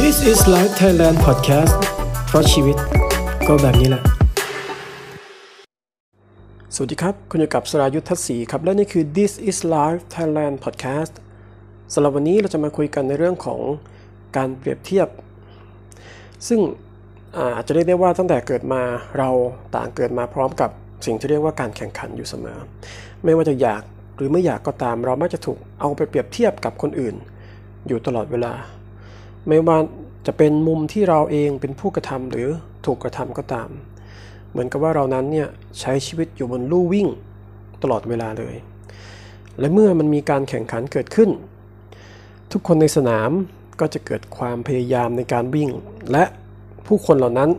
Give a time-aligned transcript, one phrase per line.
[0.00, 1.74] This is Life Thailand Podcast
[2.26, 2.76] เพราะชีวิต
[3.48, 4.02] ก็แบบนี้แหละ
[6.74, 11.14] สวัสดีครับ คุณอยู่กับสรายุทธศรีครับ และนี่คือ This is Life Thailand Podcast
[11.92, 13.60] สำหรับวันนี้เราจะมาคุยกันในเรื่องของ
[14.36, 15.08] การเปรียบเทียบ
[16.48, 16.60] ซึ่ง
[17.56, 18.82] อาจจะเรียกได้ว่าตั้งแต่เกิดมา
[19.18, 19.30] เรา
[19.76, 20.70] ต่างเกิดมาพร้อมกับ
[21.06, 22.58] สิ่งที่เรียกว่าการแข่งขันอยู่เสมอ
[23.24, 23.82] ไม่ว่าจะอยาก
[24.16, 27.16] หรือไม่อยากก็ตาม เรามักจะถูกเอาไปเปรียบเทียบกับคนอื่น
[27.86, 28.52] อยู่ตลอดเวลา
[29.48, 29.78] ไม่ว่า
[30.26, 32.48] จะเป็นมุมที่เราเองเป็นผู้กระทำหรือ
[32.86, 33.68] ถูกกระทำก็ตาม
[34.50, 35.48] เหมือนกับว่าเรานั้นเนี่ย
[35.80, 37.08] ใช้ชีวิตอยู่บนลู่วิ่ง
[37.82, 38.54] ตลอดเวลาเลย
[39.58, 41.30] และเมื่อมันมีการแข่งขันเกิดขึ้น
[42.52, 43.30] ทุกคนในสนาม
[43.80, 45.70] ก็จะเกิดความพยายามในการวิ่ง
[46.12, 46.24] และ
[46.86, 47.50] ผู้คนเหล่านั้น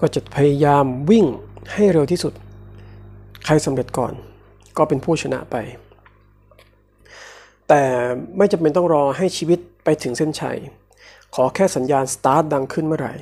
[0.00, 1.26] ก็จะพยายามวิ่ง
[1.72, 2.32] ให้เร็วที่สุด
[3.44, 4.12] ใครสำเร็จก่อน
[4.76, 5.56] ก็เป็นผู้ชนะไป
[7.74, 7.86] แต่
[8.38, 10.58] ไม่จำเป็นต้องรอให้ชีวิตไปถึงเส้นชัย
[11.34, 13.14] ขอแค่สัญญาณสตาร์ทดังขึ้นเมื่อไหร่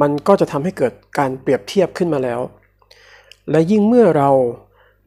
[0.00, 2.40] มันก็จะทำให้เกิดการเปรียบเทียบขึ้นมาแล้ว
[3.50, 4.30] และยิ่งเมื่อเรา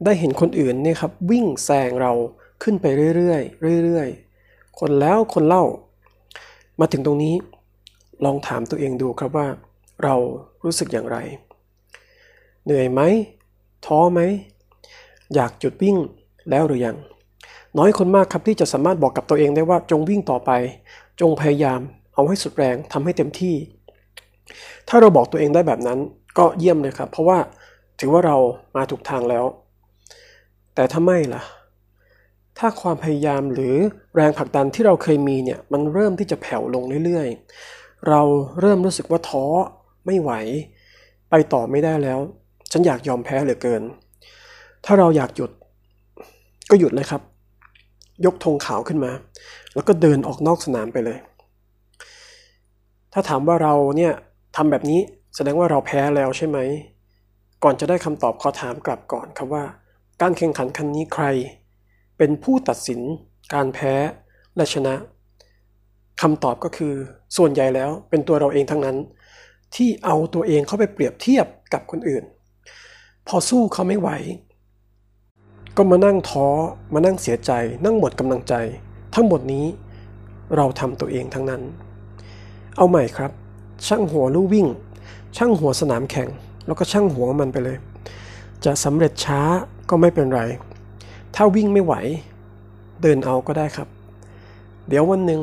[0.04, 2.12] ได้เห็นคนอื่นเนี่ยครับวิ่งแซงเรา
[2.62, 2.86] ขึ้นไป
[3.16, 3.36] เรื่อ
[3.74, 5.64] ยๆเรื่อยๆ คนแล้วคนเล่า
[6.80, 7.34] มาถึงตรงนี้
[8.24, 9.48] ลองถามตัวเองดูครับว่า
[10.02, 10.14] เรา
[10.64, 11.16] รู้สึกอย่างไร
[12.64, 13.00] เหนื่อยไหม
[13.86, 14.20] ท้อไหม
[15.34, 15.96] อยากหยุดวิ่ง
[16.50, 16.96] แล้วหรือยัง
[17.78, 20.50] น้อยคนมากครับที่จะสามารถบอกกับตัวเองได้ว่าจงวิ่งต่อไป
[21.20, 21.80] จงพยายาม
[22.14, 23.54] เอาให้สุดแรงทำให้เต็มที่
[24.88, 25.98] ถ้าเราบอกตัวเองได้แบบนั้น
[26.38, 27.38] ก็เยี่ยมเลยครับ เพราะว่า
[28.00, 28.36] ถือว่าเรา
[28.76, 29.44] มาถูกทางแล้ว
[30.74, 31.42] แต่ถ้าไม่ล่ะ
[32.58, 33.74] ถ้าความพยายามหรือ
[34.16, 38.20] แรงผลักดันที่เราเคยมีเนี่ยมันเริ่มที่จะแผ่วลงเรื่อยๆ เรา
[38.60, 39.44] เริ่มรู้สึกว่าท้อ
[40.06, 40.32] ไม่ไหว
[41.30, 42.18] ไปต่อไม่ได้แล้ว
[42.72, 43.82] ฉันอยากยอมแพ้เหลือเกิน
[44.84, 45.50] ถ้าเราอยากหยุด
[46.70, 47.22] ก็หยุดเลยครับ
[48.26, 49.12] ยกธงขาวขึ้นมา
[49.74, 51.18] แล้วก็เดินออกนอกสนามไปเลย
[53.12, 54.12] ถ้าถามว่าเราเนี่ย
[54.56, 55.00] ทำแบบนี้
[55.34, 56.58] แสดงว่าเราแพ้แล้วใช่ไหม
[57.62, 59.64] ก่อนจะได้คำตอบขอถามกลับก่อนครับว่า
[60.20, 61.24] การแข่งขันครั้งนี้ใคร
[62.18, 63.00] เป็นผู้ตัดสิน
[63.54, 63.92] การแพ้
[64.56, 64.94] และชนะ
[66.22, 66.94] คำตอบก็คือ
[67.36, 68.96] ส่วนใหญ่แล้วเป็นตัวเราเองทั้งนั้น
[69.74, 72.24] ที่เอาตัวเองเข้าไปเปรียบเทียบกับคนอื่น
[73.28, 74.10] พอสู้เขาไม่ไหว
[75.82, 76.48] ก็มานั่งท้อ
[76.94, 77.52] มานั่งเสียใจ
[77.84, 78.54] นั่งหมดกำลังใจ
[79.14, 79.66] ทั้งหมดนี้
[80.56, 81.62] เราทำตัวเองทั้งนั้น
[82.76, 83.30] เอาใหม่ครับ
[83.86, 84.66] ช่างหัวลู่วิ่ง
[85.36, 86.28] ช่างหัวสนามแข่ง
[86.66, 87.78] แล้วก็ช่างหัวมันไปเลย
[88.64, 89.40] จะสำเร็จช้า
[89.90, 90.42] ก็ไม่เป็นไร
[91.34, 91.94] ถ้าวิ่งไม่ไหว
[93.02, 93.88] เดินเอาก็ได้ครับ
[94.88, 95.40] เดี๋ยววันหนึ่ง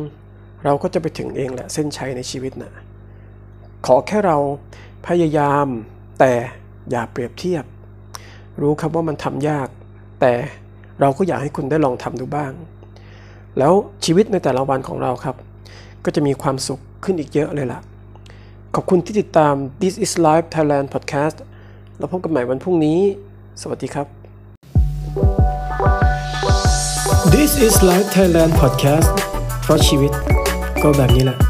[0.64, 2.72] เราก็จะไปถึงเองแหละเส้นชัยในชีวิตนะ
[3.86, 4.38] ขอแค่เรา
[5.08, 5.68] พยายาม
[6.20, 6.34] แต่
[6.92, 7.66] อย่าเปรียบเทียบ
[8.62, 9.70] รู้ครับว่ามันทำยาก
[10.20, 10.34] แต่
[11.00, 12.52] เราก็อยากให้คุณได้ลองทำดูบ้าง
[13.58, 13.74] แล้ว
[14.06, 15.36] ชีวิตในแต่ละวันของเราครับ
[16.06, 17.80] ก็จะมีความสุขขึ้นอีกเยอะเลยล่ะ
[18.76, 21.38] ขอบคุณที่ติดตาม This is Life Thailand Podcast
[21.98, 23.00] แล้วพบกันใหม่วันพรุ่งนี้
[23.62, 24.08] สวัสดีครับ
[27.34, 29.10] This is Life Thailand Podcast
[29.64, 30.12] เพราะชีวิต
[30.84, 31.47] ก็แบบนี้แหละ